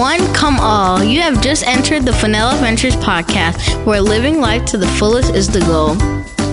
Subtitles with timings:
[0.00, 1.04] one, come all.
[1.04, 5.46] You have just entered the Fennell Adventures podcast, where living life to the fullest is
[5.46, 5.94] the goal.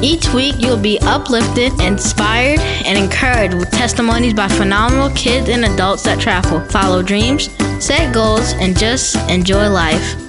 [0.04, 6.04] Each week, you'll be uplifted, inspired, and encouraged with testimonies by phenomenal kids and adults
[6.04, 7.50] that travel, follow dreams,
[7.82, 10.20] set goals, and just enjoy life.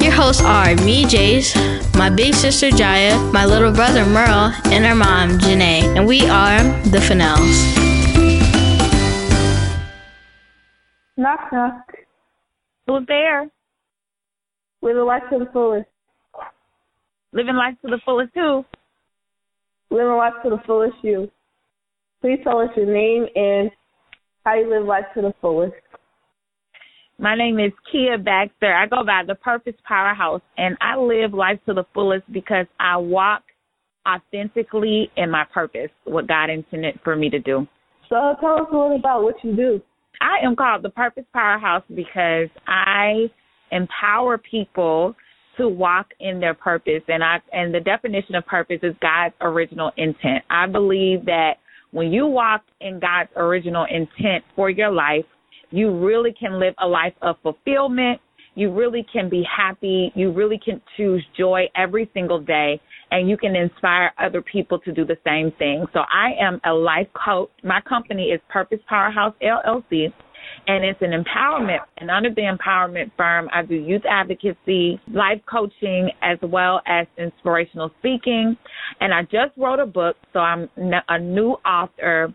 [0.00, 1.56] Your hosts are me, Jace,
[1.98, 6.62] my big sister Jaya, my little brother Merle, and our mom, Janae, and we are
[6.90, 7.58] the Fennells.
[11.16, 12.07] Knock knock.
[12.88, 13.50] Who's there?
[14.80, 15.86] Living life to the fullest.
[17.32, 18.64] Living life to the fullest too.
[19.90, 21.30] Living life to the fullest you.
[22.22, 23.70] Please tell us your name and
[24.44, 25.74] how you live life to the fullest.
[27.18, 28.72] My name is Kia Baxter.
[28.72, 32.96] I go by the Purpose Powerhouse and I live life to the fullest because I
[32.96, 33.42] walk
[34.08, 37.66] authentically in my purpose, what God intended for me to do.
[38.08, 39.82] So tell us a little about what you do.
[40.20, 43.26] I am called the Purpose Powerhouse because I
[43.70, 45.14] empower people
[45.56, 49.90] to walk in their purpose and I and the definition of purpose is God's original
[49.96, 50.44] intent.
[50.50, 51.54] I believe that
[51.90, 55.24] when you walk in God's original intent for your life,
[55.70, 58.20] you really can live a life of fulfillment.
[58.58, 60.10] You really can be happy.
[60.16, 62.80] You really can choose joy every single day
[63.12, 65.86] and you can inspire other people to do the same thing.
[65.92, 67.50] So I am a life coach.
[67.62, 70.12] My company is Purpose Powerhouse LLC
[70.66, 71.78] and it's an empowerment.
[71.98, 77.92] And under the empowerment firm, I do youth advocacy, life coaching, as well as inspirational
[78.00, 78.56] speaking.
[79.00, 82.34] And I just wrote a book, so I'm a new author,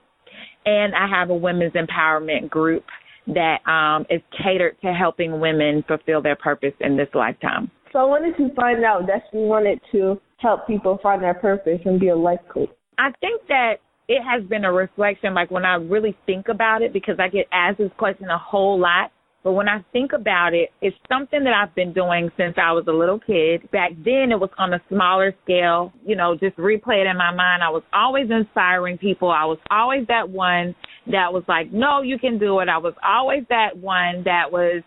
[0.65, 2.85] and I have a women's empowerment group
[3.27, 7.71] that um, is catered to helping women fulfill their purpose in this lifetime.
[7.91, 11.80] So when did you find out that you wanted to help people find their purpose
[11.85, 12.69] and be a life coach?
[12.97, 13.75] I think that
[14.09, 17.45] it has been a reflection, like when I really think about it, because I get
[17.53, 19.11] asked this question a whole lot.
[19.44, 22.86] But when I think about it, it's something that I've been doing since I was
[22.87, 23.70] a little kid.
[23.71, 27.33] Back then, it was on a smaller scale, you know, just replay it in my
[27.33, 27.61] mind.
[27.61, 29.30] I was always inspiring people.
[29.30, 30.73] I was always that one
[31.11, 32.70] that was like, no, you can do it.
[32.70, 34.81] I was always that one that was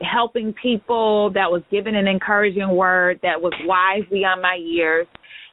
[0.00, 5.06] helping people, that was giving an encouraging word, that was wise beyond my years.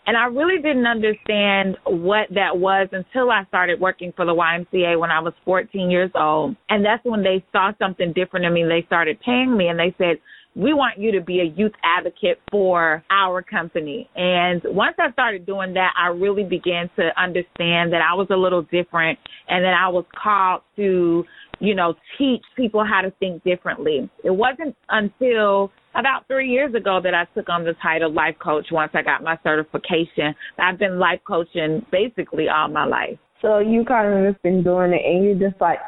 [0.09, 4.99] And I really didn't understand what that was until I started working for the YMCA
[4.99, 6.55] when I was 14 years old.
[6.67, 8.63] And that's when they saw something different in me.
[8.63, 10.17] They started paying me and they said,
[10.55, 14.09] we want you to be a youth advocate for our company.
[14.15, 18.35] And once I started doing that, I really began to understand that I was a
[18.35, 21.23] little different and that I was called to,
[21.59, 24.09] you know, teach people how to think differently.
[24.23, 28.67] It wasn't until about three years ago that I took on the title life coach
[28.71, 30.35] once I got my certification.
[30.57, 33.17] I've been life coaching basically all my life.
[33.41, 35.79] So you kind of just been doing it and you just like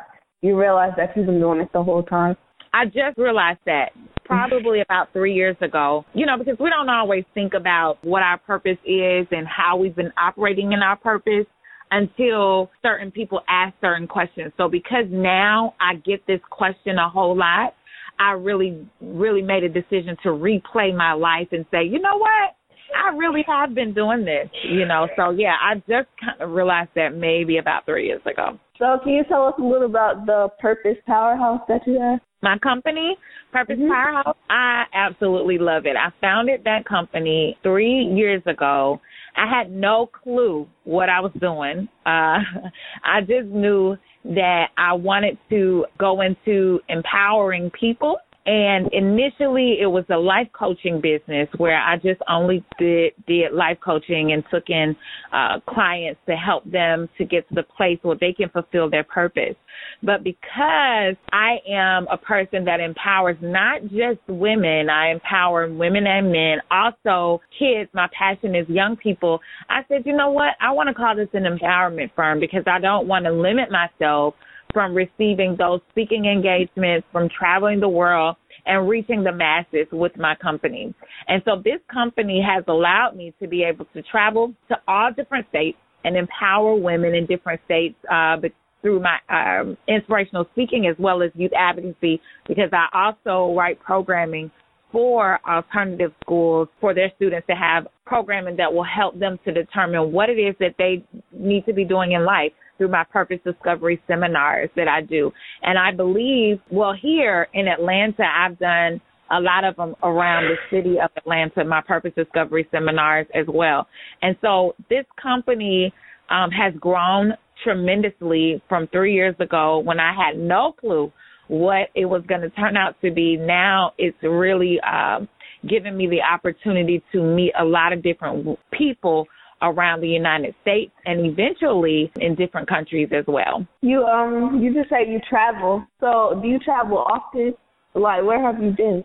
[0.41, 2.35] you realize that you've been doing it the whole time.
[2.73, 3.91] I just realized that
[4.25, 8.38] probably about three years ago, you know, because we don't always think about what our
[8.38, 11.45] purpose is and how we've been operating in our purpose
[11.91, 14.52] until certain people ask certain questions.
[14.57, 17.74] So because now I get this question a whole lot,
[18.19, 22.56] I really, really made a decision to replay my life and say, you know what?
[22.96, 25.07] I really have been doing this, you know.
[25.16, 28.59] So yeah, I just kind of realized that maybe about three years ago.
[28.78, 32.19] So can you tell us a little about the Purpose Powerhouse that you have?
[32.41, 33.18] My company,
[33.51, 33.88] Purpose Mhm.
[33.88, 35.96] Powerhouse, I absolutely love it.
[35.96, 39.00] I founded that company three years ago.
[39.36, 41.88] I had no clue what I was doing.
[42.06, 42.40] Uh,
[43.03, 48.18] I just knew that I wanted to go into empowering people.
[48.46, 53.78] And initially, it was a life coaching business where I just only did did life
[53.85, 54.96] coaching and took in
[55.31, 59.03] uh, clients to help them to get to the place where they can fulfill their
[59.03, 59.56] purpose.
[60.01, 66.31] But because I am a person that empowers not just women, I empower women and
[66.31, 67.91] men, also kids.
[67.94, 69.40] My passion is young people.
[69.69, 70.53] I said, you know what?
[70.59, 74.33] I want to call this an empowerment firm because I don't want to limit myself
[74.74, 80.36] from receiving those speaking engagements, from traveling the world and reaching the masses with my
[80.36, 80.94] company.
[81.28, 85.48] And so this company has allowed me to be able to travel to all different
[85.50, 88.38] states and empower women in different states uh,
[88.81, 94.52] through my um, inspirational speaking as well as youth advocacy because I also write programming
[94.92, 100.12] for alternative schools for their students to have programming that will help them to determine
[100.12, 104.01] what it is that they need to be doing in life through my purpose discovery
[104.07, 105.30] seminars that I do.
[105.62, 109.00] And I believe, well, here in Atlanta, I've done
[109.30, 113.86] a lot of them around the city of Atlanta, my purpose discovery seminars as well.
[114.24, 115.94] And so this company
[116.31, 117.33] um, has grown
[117.63, 121.12] tremendously from three years ago when I had no clue
[121.50, 123.38] what it was going to turn out to be.
[123.38, 125.30] Now it's really um,
[125.69, 129.27] given me the opportunity to meet a lot of different people
[129.62, 133.66] around the United States and eventually in different countries as well.
[133.81, 135.86] You um you just said you travel.
[136.00, 137.54] So do you travel often?
[137.94, 139.04] Like where have you been?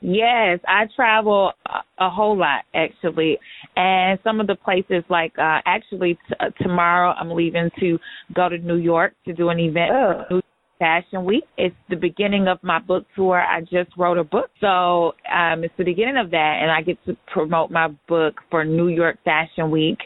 [0.00, 3.38] Yes, I travel a, a whole lot actually,
[3.76, 7.98] and some of the places like uh actually t- tomorrow I'm leaving to
[8.34, 10.40] go to New York to do an event oh.
[10.78, 11.44] Fashion Week.
[11.56, 13.40] It's the beginning of my book tour.
[13.40, 17.02] I just wrote a book, so um it's the beginning of that, and I get
[17.06, 19.98] to promote my book for New York Fashion Week.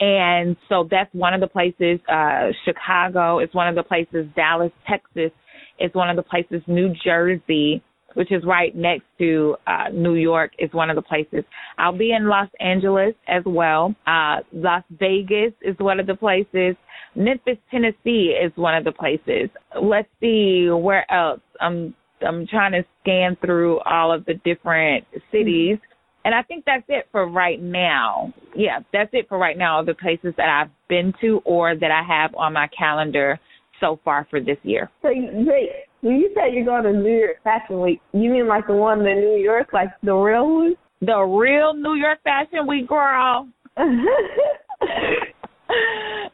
[0.00, 4.72] And so that's one of the places, uh, Chicago is one of the places, Dallas,
[4.88, 5.30] Texas
[5.78, 7.82] is one of the places, New Jersey,
[8.14, 11.44] which is right next to uh, New York, is one of the places.
[11.78, 13.94] I'll be in Los Angeles as well.
[14.06, 16.74] Uh, Las Vegas is one of the places.
[17.14, 19.50] Memphis, Tennessee is one of the places.
[19.80, 21.40] Let's see where else.
[21.60, 21.94] I'm
[22.26, 25.76] I'm trying to scan through all of the different cities.
[25.76, 25.84] Mm-hmm.
[26.26, 28.32] And I think that's it for right now.
[28.54, 29.82] Yeah, that's it for right now.
[29.82, 33.40] The places that I've been to or that I have on my calendar
[33.80, 34.90] so far for this year.
[35.00, 35.70] So wait,
[36.02, 39.00] when you say you're going to New York Fashion Week, you mean like the one
[39.06, 40.74] in New York, like the real one?
[41.00, 43.48] The real New York Fashion Week, girl.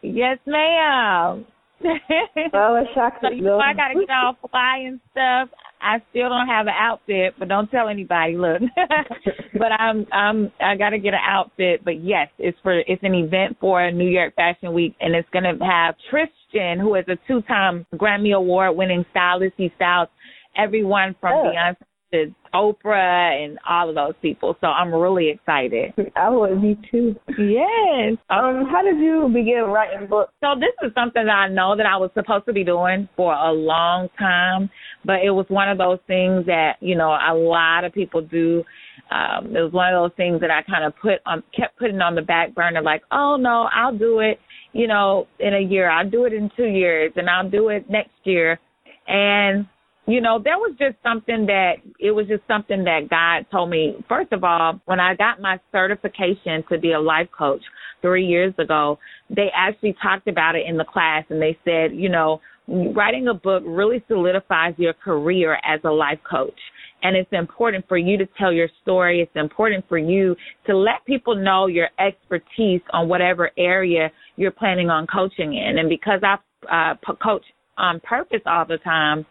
[0.03, 1.47] yes, ma'am.
[2.53, 2.91] well, it's
[3.21, 5.49] so you know I gotta get all fly and stuff.
[5.81, 8.37] I still don't have an outfit, but don't tell anybody.
[8.37, 8.63] Look,
[9.53, 11.83] but I'm I'm I gotta get an outfit.
[11.85, 15.53] But yes, it's for it's an event for New York Fashion Week, and it's gonna
[15.65, 19.55] have Tristan, who is a two-time Grammy Award-winning stylist.
[19.59, 20.09] He styles
[20.57, 21.53] everyone from Oh.
[21.53, 21.77] Beyonce
[22.13, 24.57] to Oprah and all of those people.
[24.61, 25.93] So I'm really excited.
[26.17, 27.15] I would be too.
[27.39, 28.17] Yes.
[28.31, 30.33] Um, how did you begin writing books?
[30.43, 33.35] So this is something that I know that I was supposed to be doing for
[33.35, 34.71] a long time,
[35.05, 38.63] but it was one of those things that you know a lot of people do.
[39.11, 42.01] Um, it was one of those things that I kind of put on, kept putting
[42.01, 44.41] on the back burner, like, oh no, I'll do it,
[44.73, 45.89] you know, in a year.
[45.89, 48.59] I'll do it in two years, and I'll do it next year.
[49.07, 49.67] And
[50.07, 53.97] you know, that was just something that it was just something that God told me.
[54.09, 57.63] First of all, when I got my certification to be a life coach
[58.03, 58.99] three years ago,
[59.29, 63.35] they actually talked about it in the class and they said, you know, writing a
[63.35, 66.59] book really solidifies your career as a life coach.
[67.03, 69.21] And it's important for you to tell your story.
[69.21, 70.37] It's important for you
[70.67, 75.79] to let people know your expertise on whatever area you're planning on coaching in.
[75.79, 76.37] And because I
[76.71, 77.45] uh, coach
[77.77, 79.27] on purpose all the time,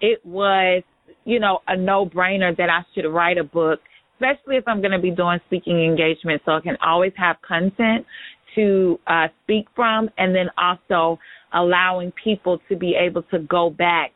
[0.00, 0.82] it was,
[1.24, 3.80] you know, a no brainer that I should write a book,
[4.14, 6.44] especially if I'm going to be doing speaking engagements.
[6.44, 8.06] So I can always have content
[8.54, 11.18] to uh, speak from and then also
[11.52, 14.12] allowing people to be able to go back,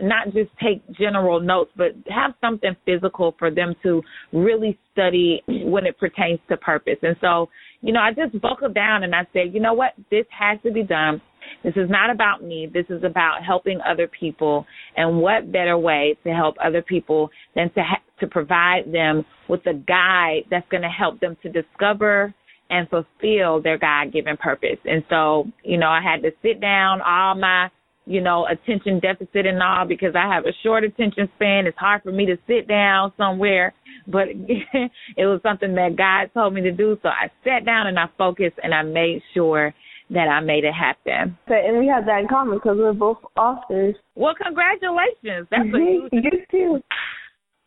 [0.00, 4.02] not just take general notes, but have something physical for them to
[4.32, 6.98] really study when it pertains to purpose.
[7.02, 7.48] And so,
[7.82, 10.72] you know, I just buckled down and I said, you know what, this has to
[10.72, 11.20] be done.
[11.64, 12.68] This is not about me.
[12.72, 14.66] This is about helping other people.
[14.96, 19.66] And what better way to help other people than to ha- to provide them with
[19.66, 22.34] a guide that's going to help them to discover
[22.70, 24.78] and fulfill their God-given purpose.
[24.84, 27.68] And so, you know, I had to sit down all my,
[28.06, 31.66] you know, attention deficit and all because I have a short attention span.
[31.66, 33.74] It's hard for me to sit down somewhere,
[34.06, 36.96] but it was something that God told me to do.
[37.02, 39.74] So I sat down and I focused and I made sure
[40.12, 41.36] that I made it happen.
[41.48, 43.94] So, and we have that in common because we're both authors.
[44.14, 45.48] Well, congratulations.
[45.50, 46.82] That's a huge you too.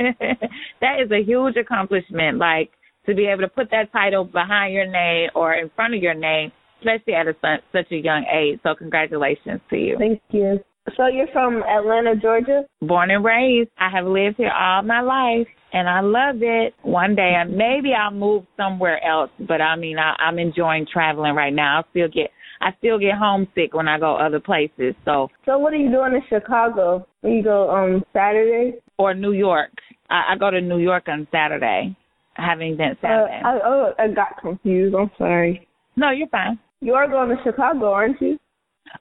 [0.82, 2.38] that is a huge accomplishment.
[2.38, 2.72] Like
[3.06, 6.14] to be able to put that title behind your name or in front of your
[6.14, 7.34] name, especially at a,
[7.72, 8.60] such a young age.
[8.64, 9.98] So congratulations to you.
[9.98, 10.60] Thank you.
[10.98, 12.64] So you're from Atlanta, Georgia?
[12.82, 13.70] Born and raised.
[13.78, 16.74] I have lived here all my life and I love it.
[16.84, 21.36] One day I- maybe I'll move somewhere else, but I mean I, I'm enjoying traveling
[21.36, 21.80] right now.
[21.80, 24.96] I still get I still get homesick when I go other places.
[25.04, 27.06] So So what are you doing in Chicago?
[27.24, 28.80] You go um Saturday?
[29.00, 29.72] or New York.
[30.10, 31.96] I, I go to New York on Saturday.
[32.38, 33.42] I have an event Uh, Saturday.
[33.44, 34.96] I, oh, I got confused.
[34.96, 35.68] I'm sorry.
[35.96, 36.60] no, you're fine.
[36.80, 38.38] You are going to Chicago, aren't you?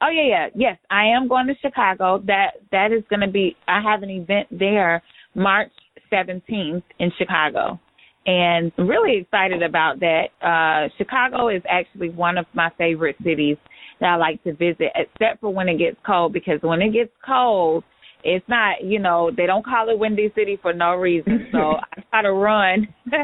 [0.01, 0.79] Oh yeah, yeah, yes.
[0.91, 2.23] I am going to Chicago.
[2.27, 3.57] That that is going to be.
[3.69, 5.03] I have an event there,
[5.35, 5.73] March
[6.13, 7.81] seventeenth in Chicago,
[8.27, 10.27] and I'm really excited about that.
[10.41, 13.57] Uh, Chicago is actually one of my favorite cities
[14.01, 16.33] that I like to visit, except for when it gets cold.
[16.33, 17.83] Because when it gets cold,
[18.23, 18.85] it's not.
[18.85, 21.49] You know, they don't call it Windy City for no reason.
[21.51, 21.59] So
[21.97, 22.87] I try to run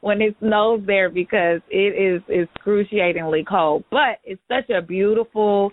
[0.00, 3.84] when it snows there because it is excruciatingly cold.
[3.90, 5.72] But it's such a beautiful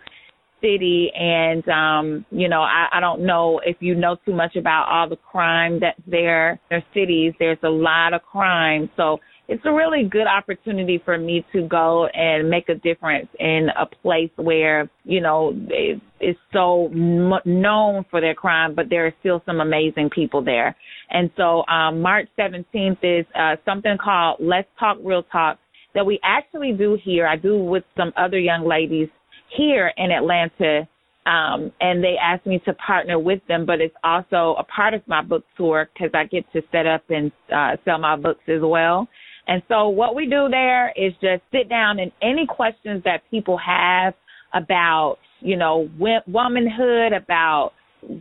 [0.66, 4.88] city and um you know I, I don't know if you know too much about
[4.90, 9.72] all the crime that's there their cities there's a lot of crime so it's a
[9.72, 14.90] really good opportunity for me to go and make a difference in a place where
[15.04, 19.60] you know it, it's so m- known for their crime, but there are still some
[19.60, 20.76] amazing people there.
[21.10, 25.60] And so um, March 17th is uh, something called Let's Talk Real Talk
[25.94, 27.28] that we actually do here.
[27.28, 29.10] I do with some other young ladies
[29.58, 30.88] here in Atlanta.
[31.26, 35.02] Um, and they asked me to partner with them, but it's also a part of
[35.08, 38.62] my book tour because I get to set up and uh, sell my books as
[38.62, 39.08] well.
[39.48, 43.58] And so what we do there is just sit down and any questions that people
[43.58, 44.14] have
[44.54, 45.90] about, you know,
[46.28, 47.72] womanhood, about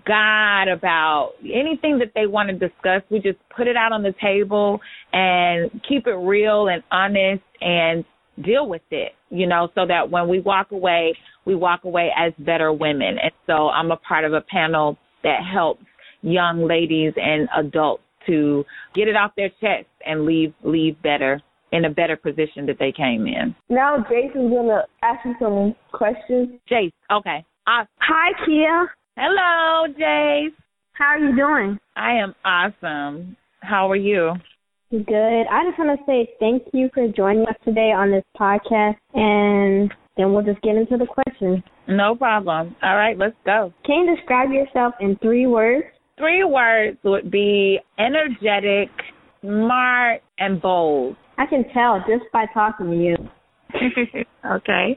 [0.06, 4.14] God, about anything that they want to discuss, we just put it out on the
[4.20, 4.80] table
[5.12, 8.04] and keep it real and honest and
[8.44, 12.32] deal with it, you know, so that when we walk away, we walk away as
[12.38, 13.16] better women.
[13.20, 15.84] And so I'm a part of a panel that helps
[16.22, 18.64] young ladies and adults to
[18.94, 22.92] get it off their chest and leave leave better in a better position that they
[22.92, 23.54] came in.
[23.68, 26.60] Now Jason's gonna ask you some questions.
[26.70, 27.44] Jace, okay.
[27.66, 27.88] Awesome.
[27.98, 28.88] Hi Kia.
[29.16, 30.54] Hello, Jace.
[30.92, 31.78] How are you doing?
[31.96, 33.36] I am awesome.
[33.60, 34.34] How are you?
[35.02, 35.46] Good.
[35.50, 39.92] I just want to say thank you for joining us today on this podcast, and
[40.16, 41.64] then we'll just get into the questions.
[41.88, 42.76] No problem.
[42.80, 43.72] All right, let's go.
[43.84, 45.84] Can you describe yourself in three words?
[46.16, 48.88] Three words would be energetic,
[49.40, 51.16] smart, and bold.
[51.38, 53.16] I can tell just by talking to you.
[54.48, 54.96] okay.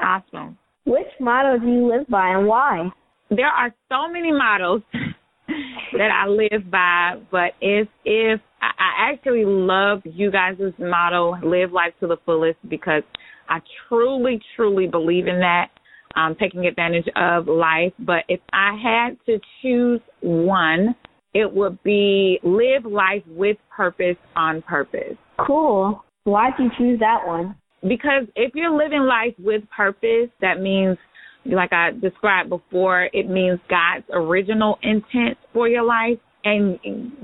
[0.00, 0.58] Awesome.
[0.84, 2.88] Which motto do you live by and why?
[3.30, 4.82] There are so many mottos
[5.92, 11.92] that I live by, but if if I actually love you guys' motto, live life
[12.00, 13.02] to the fullest, because
[13.48, 15.68] I truly, truly believe in that
[16.16, 17.92] um, taking advantage of life.
[18.00, 20.94] But if I had to choose one,
[21.34, 25.16] it would be live life with purpose on purpose.
[25.46, 26.04] Cool.
[26.24, 27.54] Why did you choose that one?
[27.82, 30.98] Because if you're living life with purpose, that means,
[31.46, 36.78] like I described before, it means God's original intent for your life and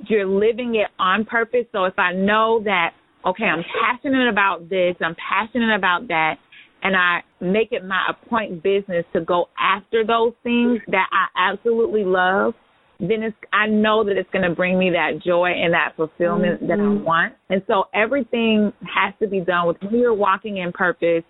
[0.09, 1.67] you're living it on purpose.
[1.73, 2.91] So if I know that,
[3.25, 6.37] okay, I'm passionate about this, I'm passionate about that,
[6.83, 12.05] and I make it my appoint business to go after those things that I absolutely
[12.05, 12.55] love,
[13.01, 16.59] then it's I know that it's going to bring me that joy and that fulfillment
[16.59, 16.69] mm-hmm.
[16.69, 17.05] that I mm-hmm.
[17.05, 17.35] want.
[17.49, 21.25] And so everything has to be done with when you're walking in purpose.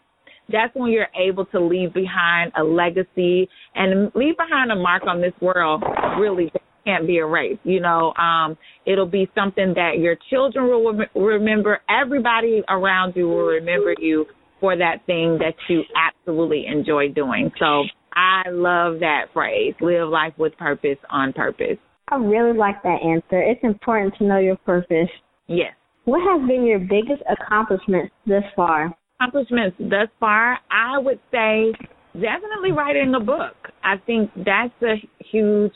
[0.51, 5.23] That's when you're able to leave behind a legacy and leave behind a mark on
[5.23, 5.83] this world.
[6.19, 6.53] Really
[6.85, 7.61] can't be erased.
[7.65, 11.81] You know, um, it'll be something that your children will remember.
[11.89, 14.27] Everybody around you will remember you
[14.61, 17.51] for that thing that you absolutely enjoy doing.
[17.59, 21.79] So I love that phrase, live life with purpose on purpose.
[22.09, 23.43] I really like that answer.
[23.43, 25.09] It's important to know your purpose.
[25.49, 25.73] Yes.
[26.05, 28.95] What has been your biggest accomplishment thus far?
[29.21, 31.73] Accomplishments thus far, I would say
[32.13, 33.55] definitely writing a book.
[33.83, 34.97] I think that's a
[35.31, 35.73] huge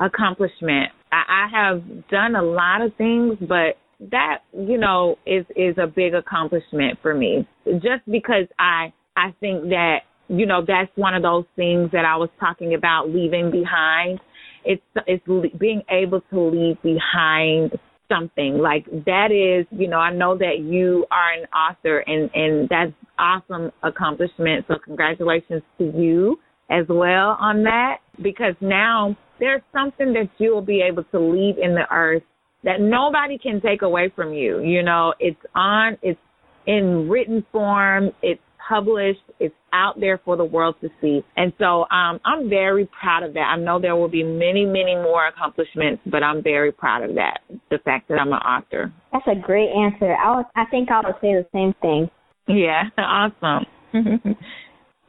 [0.00, 0.90] accomplishment.
[1.12, 3.76] I, I have done a lot of things, but
[4.10, 7.46] that you know is is a big accomplishment for me.
[7.64, 9.98] Just because i i think that
[10.28, 14.20] you know that's one of those things that i was talking about leaving behind.
[14.64, 15.24] It's it's
[15.58, 17.72] being able to leave behind
[18.08, 18.58] something.
[18.58, 22.92] Like that is you know i know that you are an author and and that's
[23.18, 24.64] awesome accomplishment.
[24.68, 26.38] So congratulations to you
[26.70, 31.56] as well on that because now there's something that you will be able to leave
[31.58, 32.22] in the earth
[32.62, 34.62] that nobody can take away from you.
[34.62, 36.18] You know, it's on, it's
[36.66, 41.22] in written form, it's published, it's out there for the world to see.
[41.36, 43.40] And so um, I'm very proud of that.
[43.40, 47.40] I know there will be many, many more accomplishments, but I'm very proud of that,
[47.70, 48.92] the fact that I'm an author.
[49.12, 50.14] That's a great answer.
[50.14, 52.08] I, was, I think I would say the same thing.
[52.48, 53.66] Yeah, awesome.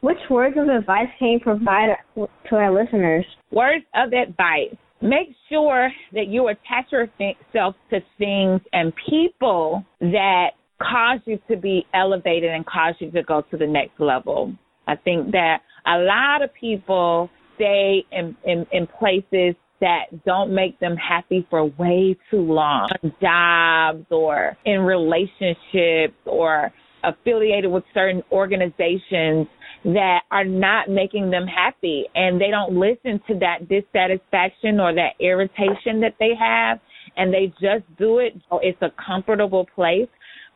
[0.00, 3.24] Which words of advice can you provide to our listeners?
[3.50, 10.50] Words of advice make sure that you attach yourself to things and people that
[10.80, 14.52] cause you to be elevated and cause you to go to the next level.
[14.86, 20.78] I think that a lot of people stay in, in, in places that don't make
[20.80, 22.88] them happy for way too long,
[23.20, 26.72] jobs or in relationships or
[27.04, 29.46] affiliated with certain organizations
[29.86, 35.12] that are not making them happy and they don't listen to that dissatisfaction or that
[35.20, 36.80] irritation that they have
[37.16, 38.34] and they just do it.
[38.62, 40.08] It's a comfortable place.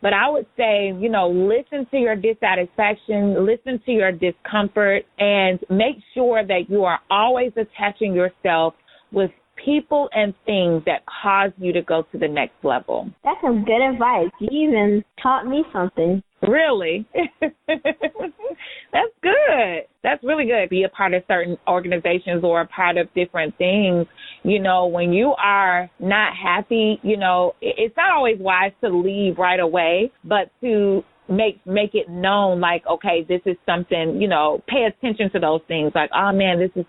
[0.02, 5.60] But I would say, you know, listen to your dissatisfaction, listen to your discomfort, and
[5.68, 8.74] make sure that you are always attaching yourself
[9.12, 9.30] with
[9.62, 13.10] people and things that cause you to go to the next level.
[13.22, 14.30] That's some good advice.
[14.40, 16.22] You even taught me something.
[16.46, 17.06] Really?
[17.68, 19.82] That's good.
[20.02, 20.70] That's really good.
[20.70, 24.06] Be a part of certain organizations or a part of different things.
[24.42, 29.38] You know, when you are not happy, you know, it's not always wise to leave
[29.38, 34.60] right away, but to make make it known like okay this is something you know
[34.66, 36.84] pay attention to those things like oh man this is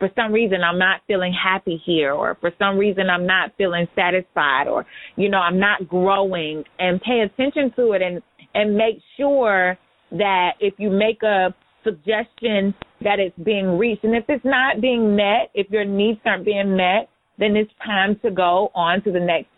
[0.00, 3.86] for some reason i'm not feeling happy here or for some reason i'm not feeling
[3.94, 4.84] satisfied or
[5.16, 8.20] you know i'm not growing and pay attention to it and
[8.54, 9.76] and make sure
[10.12, 15.14] that if you make a suggestion that it's being reached and if it's not being
[15.14, 17.08] met if your needs aren't being met
[17.38, 19.48] then it's time to go on to the next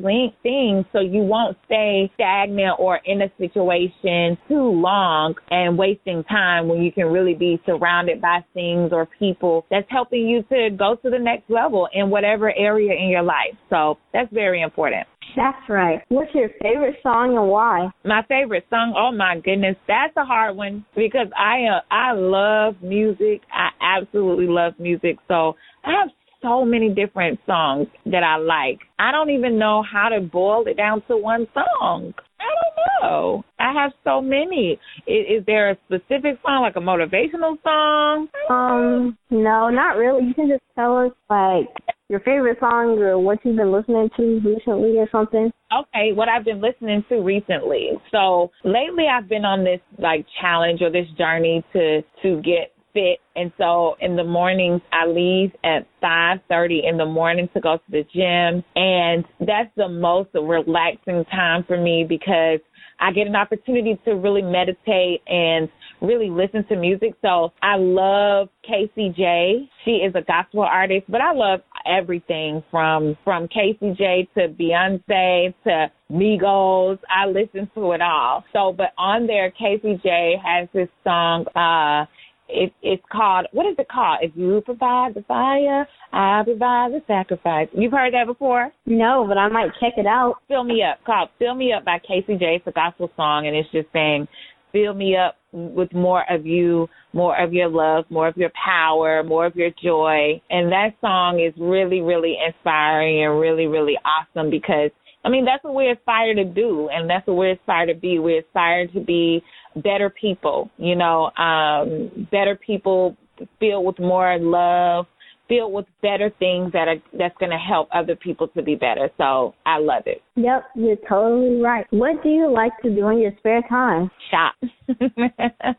[0.43, 6.69] thing so you won't stay stagnant or in a situation too long and wasting time
[6.69, 10.97] when you can really be surrounded by things or people that's helping you to go
[10.97, 13.55] to the next level in whatever area in your life.
[13.69, 15.07] So that's very important.
[15.35, 16.01] That's right.
[16.09, 17.89] What's your favorite song and why?
[18.05, 18.95] My favorite song?
[18.97, 23.43] Oh my goodness, that's a hard one because I uh, I love music.
[23.53, 25.17] I absolutely love music.
[25.29, 25.55] So
[25.85, 26.11] I have
[26.43, 28.79] so many different songs that I like.
[28.99, 32.15] I don't even know how to boil it down to one song.
[32.39, 33.45] I don't know.
[33.59, 34.79] I have so many.
[35.07, 38.29] Is, is there a specific song, like a motivational song?
[38.51, 40.27] Um, no, not really.
[40.27, 41.69] You can just tell us like
[42.09, 45.51] your favorite song or what you've been listening to recently or something.
[45.77, 47.91] Okay, what I've been listening to recently.
[48.13, 53.19] So lately, I've been on this like challenge or this journey to to get fit
[53.35, 57.91] and so in the mornings I leave at 5:30 in the morning to go to
[57.91, 62.61] the gym and that's the most relaxing time for me because
[62.99, 65.69] I get an opportunity to really meditate and
[66.01, 67.15] really listen to music.
[67.21, 69.69] So I love Casey J.
[69.85, 75.55] She is a gospel artist, but I love everything from from Casey J to Beyonce
[75.65, 76.99] to Migos.
[77.09, 78.45] I listen to it all.
[78.53, 82.07] So, but on there, Casey J has this song, uh,
[82.49, 84.19] it, it's called what is it called?
[84.23, 87.69] If you provide the fire, I provide the sacrifice.
[87.73, 88.71] You've heard that before?
[88.87, 90.37] No, but I might check it out.
[90.49, 92.57] Fill Me Up, called Fill Me Up by Casey J.
[92.57, 94.29] It's a gospel song and it's just saying,
[94.77, 99.25] Fill me up with more of you, more of your love, more of your power,
[99.25, 100.39] more of your joy.
[100.51, 104.91] And that song is really, really inspiring and really, really awesome because
[105.25, 108.21] I mean, that's what we aspire to do, and that's what we aspire to be.
[108.21, 109.43] We aspire to be
[109.83, 113.17] better people, you know, um, better people
[113.59, 115.07] filled with more love,
[115.49, 119.09] filled with better things that are that's going to help other people to be better.
[119.17, 120.23] So I love it.
[120.37, 121.87] Yep, you're totally right.
[121.91, 124.11] What do you like to do in your spare time?
[124.31, 124.55] Shop.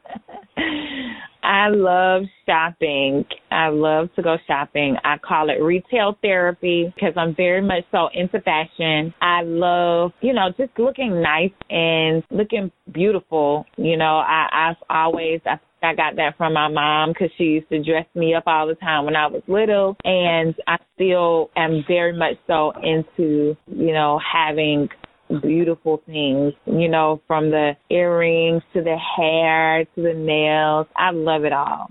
[1.44, 3.24] I love shopping.
[3.52, 4.98] I love to go shopping.
[5.06, 9.14] I call it retail therapy because I'm very much so into fashion.
[9.22, 13.66] I love, you know, just looking nice and looking beautiful.
[13.78, 17.70] You know, I, I've always, I I got that from my mom because she used
[17.70, 21.84] to dress me up all the time when I was little, and I still am
[21.88, 24.90] very much so into, you know, having
[25.42, 30.88] beautiful things, you know, from the earrings to the hair to the nails.
[30.96, 31.90] I love it all.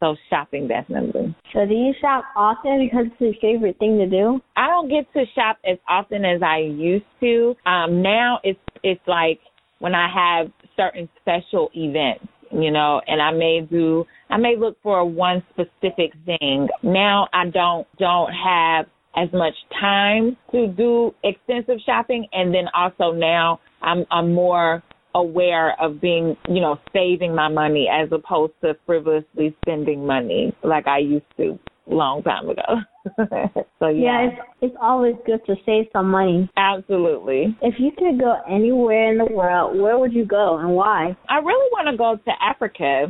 [0.00, 1.34] So shopping definitely.
[1.52, 4.40] So do you shop often because it's your favorite thing to do?
[4.56, 7.54] I don't get to shop as often as I used to.
[7.66, 9.38] Um now it's it's like
[9.78, 14.76] when I have certain special events, you know, and I may do I may look
[14.82, 16.68] for one specific thing.
[16.82, 18.86] Now I don't don't have
[19.16, 24.82] as much time to do extensive shopping and then also now I'm I'm more
[25.14, 30.86] aware of being, you know, saving my money as opposed to frivolously spending money like
[30.86, 32.62] I used to long time ago.
[33.78, 34.02] so yeah.
[34.02, 36.50] Yeah, it's it's always good to save some money.
[36.56, 37.56] Absolutely.
[37.62, 41.16] If you could go anywhere in the world, where would you go and why?
[41.28, 43.06] I really want to go to Africa.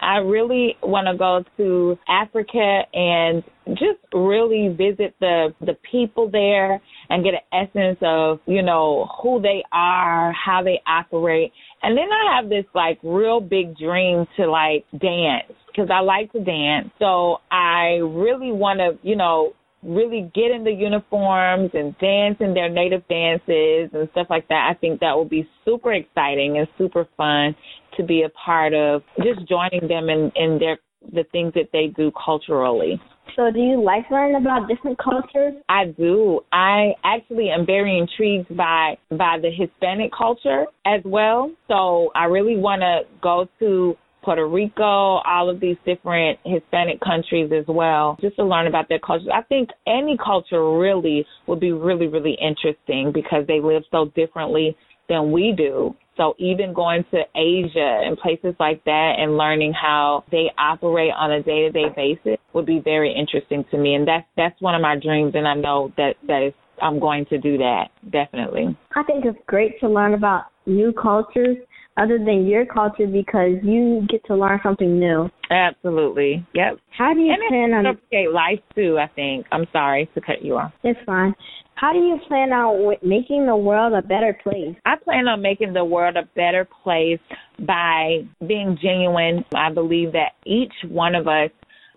[0.00, 6.80] I really want to go to Africa and just really visit the the people there
[7.08, 12.06] and get an essence of you know who they are, how they operate, and then
[12.12, 16.90] I have this like real big dream to like dance because I like to dance.
[16.98, 22.54] So I really want to you know really get in the uniforms and dance in
[22.54, 24.70] their native dances and stuff like that.
[24.70, 27.56] I think that will be super exciting and super fun
[27.96, 30.78] to be a part of just joining them in, in their
[31.12, 33.00] the things that they do culturally.
[33.34, 35.54] So, do you like learning about different cultures?
[35.68, 36.40] I do.
[36.52, 41.50] I actually am very intrigued by by the Hispanic culture as well.
[41.66, 47.50] So, I really want to go to Puerto Rico, all of these different Hispanic countries
[47.52, 49.32] as well, just to learn about their culture.
[49.32, 54.76] I think any culture really would be really, really interesting because they live so differently
[55.08, 55.94] than we do.
[56.16, 61.32] So even going to Asia and places like that and learning how they operate on
[61.32, 63.94] a day to day basis would be very interesting to me.
[63.94, 67.24] And that's that's one of my dreams and I know that that is I'm going
[67.26, 68.76] to do that, definitely.
[68.94, 71.56] I think it's great to learn about new cultures
[71.96, 75.28] other than your culture because you get to learn something new.
[75.50, 76.46] Absolutely.
[76.54, 76.78] Yep.
[76.96, 79.46] How do you and plan on life too, I think.
[79.52, 80.72] I'm sorry to cut you off.
[80.82, 81.34] It's fine.
[81.74, 84.76] How do you plan on making the world a better place?
[84.86, 87.18] I plan on making the world a better place
[87.66, 89.44] by being genuine.
[89.54, 91.50] I believe that each one of us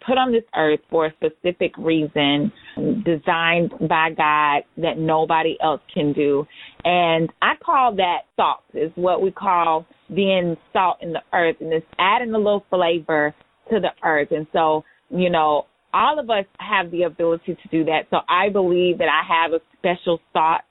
[0.05, 2.51] put on this earth for a specific reason,
[3.03, 6.45] designed by God that nobody else can do.
[6.83, 11.73] And I call that salt, is what we call being salt in the earth, and
[11.73, 13.33] it's adding a little flavor
[13.71, 14.29] to the earth.
[14.31, 18.01] And so, you know, all of us have the ability to do that.
[18.09, 20.65] So I believe that I have a special thought,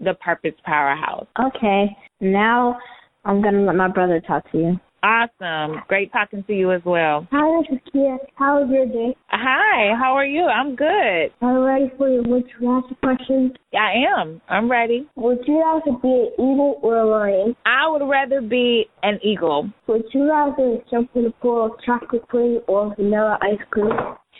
[0.00, 1.26] The Purpose Powerhouse.
[1.38, 1.94] Okay.
[2.22, 2.78] Now
[3.26, 4.80] I'm going to let my brother talk to you.
[5.04, 5.82] Awesome.
[5.86, 7.28] Great talking to you as well.
[7.30, 7.62] Hi,
[7.92, 8.16] Kia.
[8.36, 9.14] How was your day?
[9.28, 10.44] Hi, how are you?
[10.44, 11.30] I'm good.
[11.42, 13.52] Are you ready for your Would You Rather question?
[13.74, 14.40] I am.
[14.48, 15.06] I'm ready.
[15.16, 17.54] Would you rather be an eagle or a lion?
[17.66, 19.68] I would rather be an eagle.
[19.88, 23.92] Would you rather jump in a pool of chocolate pudding or vanilla ice cream?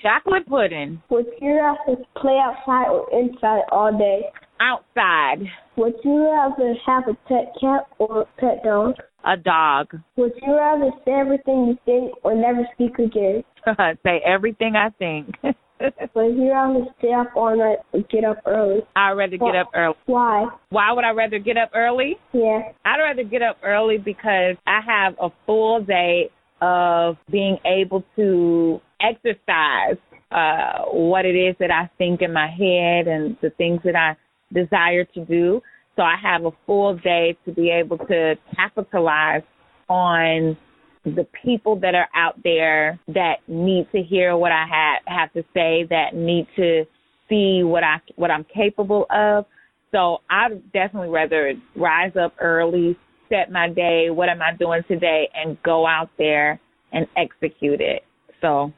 [0.03, 1.03] Chocolate pudding.
[1.11, 4.23] Would you rather play outside or inside all day?
[4.61, 5.47] Outside.
[5.77, 8.95] Would you rather have a pet cat or a pet dog?
[9.25, 9.89] A dog.
[10.17, 13.43] Would you rather say everything you think or never speak again?
[14.05, 15.35] say everything I think.
[16.15, 18.81] Would you rather stay up all night or get up early?
[18.95, 19.95] I'd rather get up early.
[20.07, 20.47] Why?
[20.71, 22.17] Why would I rather get up early?
[22.33, 22.61] Yeah.
[22.85, 28.81] I'd rather get up early because I have a full day of being able to
[29.01, 29.97] exercise
[30.31, 34.17] uh what it is that I think in my head and the things that I
[34.53, 35.61] desire to do.
[35.97, 39.43] So I have a full day to be able to capitalize
[39.89, 40.57] on
[41.05, 45.43] the people that are out there that need to hear what I have have to
[45.53, 46.85] say, that need to
[47.29, 49.45] see what I what I'm capable of.
[49.93, 52.97] So I'd definitely rather rise up early,
[53.29, 56.59] set my day, what am I doing today, and go out there
[56.93, 58.03] and execute it.
[58.41, 58.73] So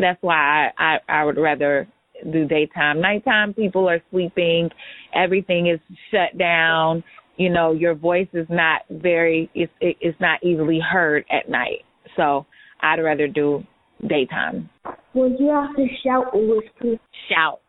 [0.00, 1.88] that's why I I, I would rather
[2.32, 3.00] do daytime.
[3.00, 4.70] Nighttime, people are sleeping,
[5.14, 7.02] everything is shut down.
[7.36, 11.84] You know, your voice is not very, it's, it's not easily heard at night.
[12.16, 12.46] So
[12.80, 13.64] I'd rather do
[14.08, 14.70] daytime.
[15.14, 17.00] Would you have to shout or whisper?
[17.28, 17.60] Shout.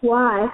[0.00, 0.48] Why?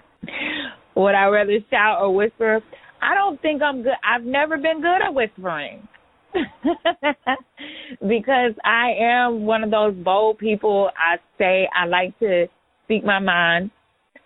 [0.94, 2.60] Would I rather shout or whisper?
[3.00, 3.94] I don't think I'm good.
[4.04, 5.88] I've never been good at whispering.
[8.00, 10.90] because I am one of those bold people.
[10.96, 12.46] I say I like to
[12.86, 13.70] speak my mind.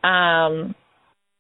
[0.04, 0.74] Um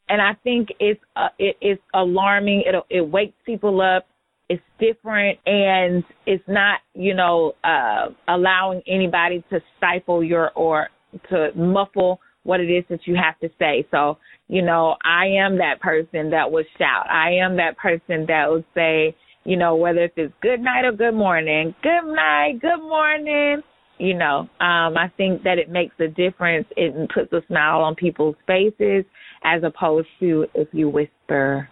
[0.08, 2.62] and I think it's uh, it, it's alarming.
[2.66, 4.06] It it wakes people up.
[4.48, 10.88] It's different, and it's not you know uh, allowing anybody to stifle your or
[11.30, 13.86] to muffle what it is that you have to say.
[13.90, 17.10] So you know, I am that person that would shout.
[17.10, 21.14] I am that person that would say, you know, whether it's good night or good
[21.14, 23.62] morning, good night, good morning.
[23.98, 26.66] You know, um, I think that it makes a difference.
[26.76, 29.04] It puts a smile on people's faces
[29.44, 31.68] as opposed to if you whisper,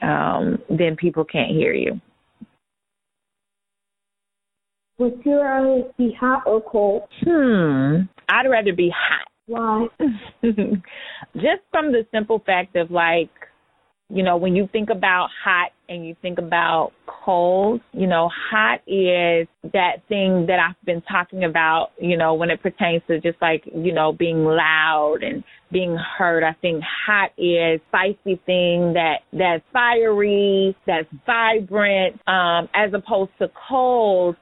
[0.00, 2.00] um, then people can't hear you.
[4.98, 7.02] Would you rather be hot or cold?
[7.22, 8.02] Hmm.
[8.28, 9.86] I'd rather be hot Why?
[11.34, 13.30] Just from the simple fact of like,
[14.10, 18.80] you know, when you think about hot and you think about cold, you know, hot
[18.86, 23.36] is that thing that I've been talking about, you know, when it pertains to just
[23.42, 26.42] like, you know, being loud and being heard.
[26.42, 33.50] I think hot is spicy thing that that's fiery, that's vibrant, um, as opposed to
[33.68, 34.36] cold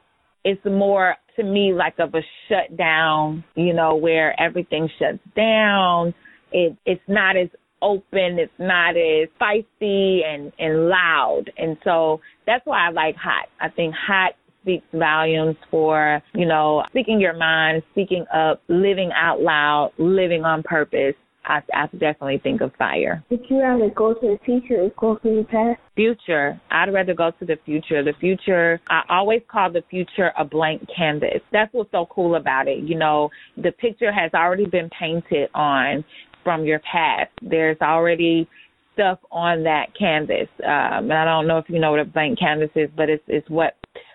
[0.47, 6.15] it's more to me like of a shutdown, you know, where everything shuts down.
[6.53, 7.49] It it's not as
[7.83, 11.45] open, it's not as feisty and and loud.
[11.57, 13.49] And so that's why I like hot.
[13.61, 19.41] I think hot speaks volumes for, you know, speaking your mind, speaking up, living out
[19.41, 21.15] loud, living on purpose.
[21.49, 23.25] I, I definitely think of fire.
[23.31, 25.81] Would you rather go to the future or go to the past?
[25.95, 26.61] Future.
[26.73, 28.03] I'd rather go to the future.
[28.03, 31.41] The future, I always call the future a blank canvas.
[31.53, 32.83] That's what's so cool about it.
[32.83, 36.05] You know, the picture has already been painted on
[36.47, 37.33] from your past.
[37.43, 38.49] There's already
[38.95, 40.47] stuff on that canvas.
[40.63, 43.25] Um, and I don't know if you know what a blank canvas is, but it's
[43.27, 43.75] it's what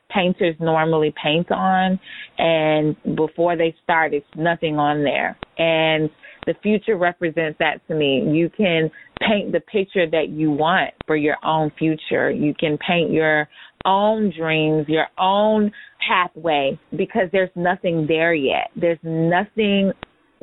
[0.10, 2.00] painters normally paint on
[2.38, 5.38] and before they start it's nothing on there.
[5.58, 6.10] And
[6.46, 8.24] the future represents that to me.
[8.32, 8.90] You can
[9.20, 12.32] paint the picture that you want for your own future.
[12.32, 13.50] You can paint your
[13.86, 15.72] own dreams, your own
[16.08, 18.72] pathway because there's nothing there yet.
[18.76, 19.92] There's nothing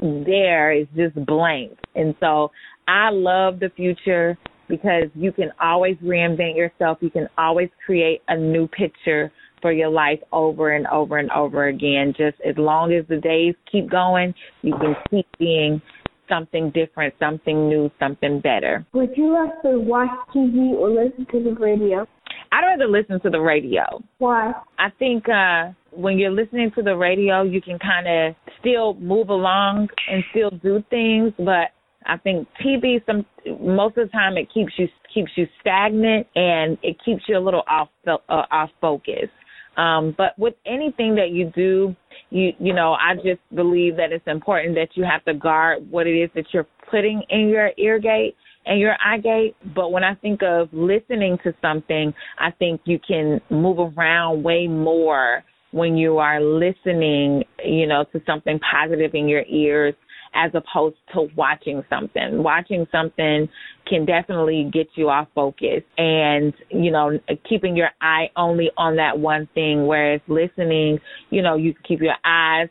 [0.00, 0.72] there.
[0.72, 1.72] It's just blank.
[1.94, 2.50] And so
[2.86, 6.98] I love the future because you can always reinvent yourself.
[7.00, 11.68] You can always create a new picture for your life over and over and over
[11.68, 12.14] again.
[12.16, 15.80] Just as long as the days keep going, you can keep being
[16.28, 18.86] something different, something new, something better.
[18.92, 22.06] Would you rather watch TV or listen to the radio?
[22.52, 24.02] I'd rather listen to the radio.
[24.18, 24.52] Why?
[24.78, 29.30] I think uh when you're listening to the radio, you can kind of still move
[29.30, 31.72] along and still do things, but
[32.06, 33.26] I think TV some
[33.60, 37.40] most of the time it keeps you keeps you stagnant and it keeps you a
[37.40, 39.28] little off uh, off focus.
[39.76, 41.94] Um, but with anything that you do,
[42.30, 46.06] you you know, I just believe that it's important that you have to guard what
[46.06, 49.56] it is that you're putting in your ear gate and your eye gate.
[49.74, 54.66] But when I think of listening to something, I think you can move around way
[54.66, 59.94] more when you are listening, you know, to something positive in your ears
[60.34, 62.42] as opposed to watching something.
[62.42, 63.48] Watching something
[63.88, 67.18] can definitely get you off focus and, you know,
[67.48, 70.98] keeping your eye only on that one thing, whereas listening,
[71.30, 72.68] you know, you keep your eyes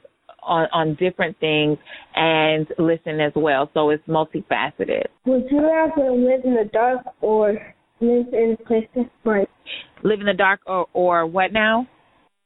[0.47, 1.77] on, on different things
[2.15, 3.69] and listen as well.
[3.73, 5.05] So it's multifaceted.
[5.25, 7.53] Would you rather live in the dark or
[7.99, 9.49] live in a place that's bright?
[10.03, 11.87] Live in the dark or, or what now?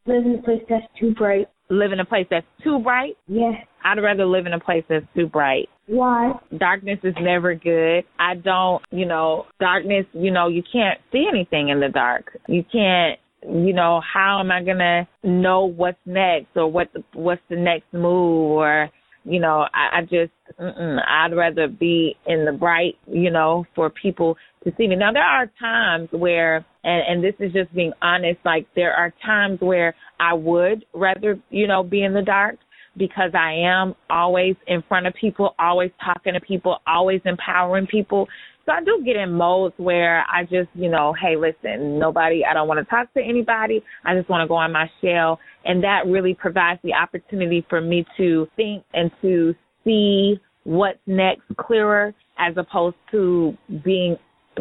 [0.05, 1.47] Live in a place that's too bright.
[1.69, 3.13] Live in a place that's too bright?
[3.27, 3.53] Yes.
[3.83, 5.69] I'd rather live in a place that's too bright.
[5.87, 6.33] Why?
[6.57, 8.03] Darkness is never good.
[8.19, 12.37] I don't, you know, darkness, you know, you can't see anything in the dark.
[12.47, 17.41] You can't you know, how am I gonna know what's next or what the, what's
[17.49, 18.89] the next move or
[19.23, 24.35] you know, I, I just I'd rather be in the bright, you know, for people
[24.63, 24.95] to see me.
[24.95, 29.13] Now there are times where and and this is just being honest, like there are
[29.23, 32.57] times where I would rather, you know, be in the dark
[32.97, 38.27] because I am always in front of people, always talking to people, always empowering people.
[38.65, 42.53] So I do get in modes where I just, you know, hey, listen, nobody, I
[42.53, 43.83] don't want to talk to anybody.
[44.05, 45.39] I just want to go on my shell.
[45.65, 51.43] And that really provides the opportunity for me to think and to see what's next
[51.57, 54.17] clearer as opposed to being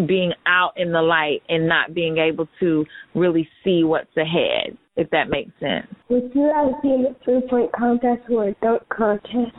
[0.07, 2.85] being out in the light and not being able to
[3.15, 5.87] really see what's ahead, if that makes sense.
[6.09, 9.57] Would you rather be in a three point contest or a dunk contest?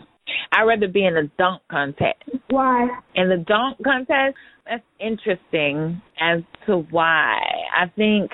[0.54, 2.24] I'd rather be in a dunk contest.
[2.52, 2.88] Why?
[3.16, 4.36] In the dunk contest,
[4.70, 7.40] that's interesting as to why.
[7.76, 8.32] I think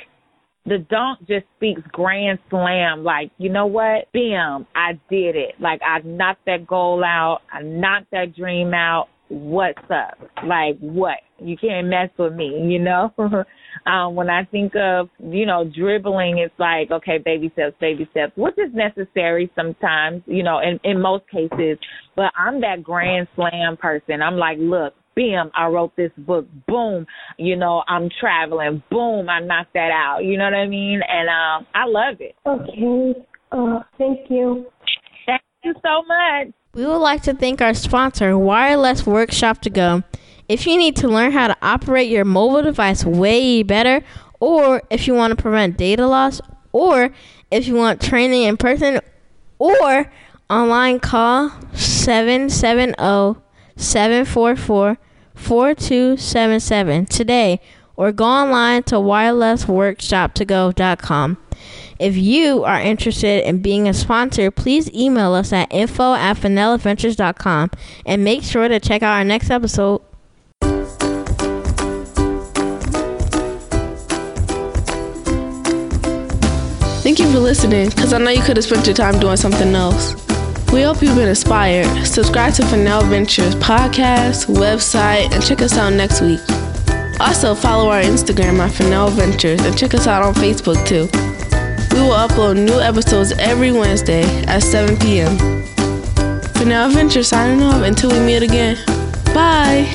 [0.66, 3.04] the dunk just speaks grand slam.
[3.04, 4.12] Like, you know what?
[4.14, 5.56] Bam, I did it.
[5.60, 7.42] Like, I knocked that goal out.
[7.52, 9.08] I knocked that dream out.
[9.30, 10.18] What's up?
[10.46, 11.18] Like, what?
[11.40, 13.14] You can't mess with me, you know?
[13.86, 18.34] um, when I think of, you know, dribbling, it's like, okay, baby steps, baby steps,
[18.36, 21.78] which is necessary sometimes, you know, in, in most cases.
[22.16, 24.22] But I'm that grand slam person.
[24.22, 26.48] I'm like, look, bam, I wrote this book.
[26.68, 27.06] Boom,
[27.38, 28.84] you know, I'm traveling.
[28.90, 30.24] Boom, I knocked that out.
[30.24, 31.02] You know what I mean?
[31.08, 32.36] And um, I love it.
[32.46, 33.26] Okay.
[33.52, 34.66] Uh, thank you.
[35.26, 36.54] Thank you so much.
[36.74, 40.04] We would like to thank our sponsor, Wireless Workshop to Go.
[40.50, 44.04] If you need to learn how to operate your mobile device way better,
[44.40, 47.12] or if you want to prevent data loss, or
[47.52, 49.00] if you want training in person,
[49.60, 50.12] or
[50.50, 52.96] Online call 770
[53.76, 54.98] 744
[55.36, 57.60] 4277 today
[57.98, 61.38] or go online to wirelessworkshoptogo.com.
[62.00, 67.72] If you are interested in being a sponsor, please email us at info at FenelAdventures.com
[68.06, 70.02] and make sure to check out our next episode.
[77.18, 79.74] Thank you for listening, because I know you could have spent your time doing something
[79.74, 80.14] else.
[80.72, 82.06] We hope you've been inspired.
[82.06, 86.40] Subscribe to Fennell Ventures podcast, website, and check us out next week.
[87.20, 91.10] Also, follow our Instagram at Fennell Ventures and check us out on Facebook too.
[91.96, 95.40] We will upload new episodes every Wednesday at 7 p.m.
[96.54, 98.78] Fennell Ventures signing off until we meet again.
[99.34, 99.88] Bye.